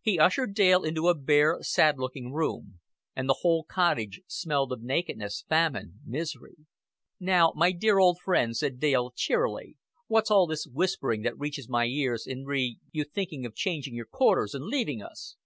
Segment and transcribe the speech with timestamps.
[0.00, 2.80] He ushered Dale into a bare, sad looking room;
[3.14, 6.56] and the whole cottage smelled of nakedness, famine, misery.
[7.20, 9.76] "Now, my dear old friend," said Dale cheerily,
[10.06, 14.06] "what's all this whispering that reaches my ears in re you thinking of changing your
[14.06, 15.36] quarters and leaving us?"